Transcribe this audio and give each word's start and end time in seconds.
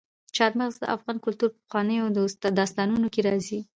چار 0.35 0.51
مغز 0.59 0.75
د 0.79 0.85
افغان 0.95 1.17
کلتور 1.25 1.49
په 1.53 1.59
پخوانیو 1.63 2.13
داستانونو 2.59 3.07
کې 3.13 3.21
راځي. 3.27 3.59